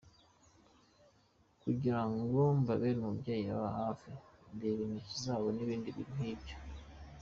Kugira 1.61 2.01
ngo 2.15 2.39
mbabere 2.59 2.95
umubyeyi 2.99 3.45
ubaba 3.49 3.69
hafi, 3.79 4.09
ndebe 4.55 4.81
intoki 4.83 5.15
zabo 5.23 5.47
n’ibindi 5.55 5.89
nk’ibyo. 6.13 6.55